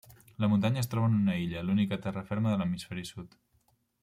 [0.43, 3.39] La Muntanya es troba en una illa, l'única terra ferma de l'hemisferi sud.